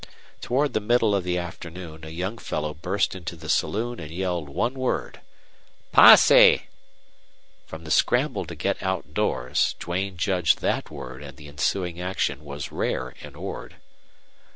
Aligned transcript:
Toward 0.41 0.73
the 0.73 0.79
middle 0.79 1.13
of 1.13 1.23
the 1.23 1.37
afternoon 1.37 2.03
a 2.03 2.09
young 2.09 2.39
fellow 2.39 2.73
burst 2.73 3.13
into 3.13 3.35
the 3.35 3.49
saloon 3.49 3.99
and 3.99 4.09
yelled 4.09 4.49
one 4.49 4.73
word: 4.73 5.21
"Posse!" 5.91 6.63
From 7.67 7.83
the 7.83 7.91
scramble 7.91 8.45
to 8.45 8.55
get 8.55 8.81
outdoors 8.81 9.75
Duane 9.77 10.17
judged 10.17 10.59
that 10.61 10.89
word 10.89 11.21
and 11.21 11.37
the 11.37 11.47
ensuing 11.47 12.01
action 12.01 12.43
was 12.43 12.71
rare 12.71 13.09
in 13.21 13.35
Ord. 13.35 13.75